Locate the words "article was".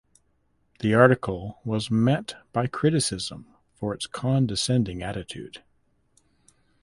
0.95-1.91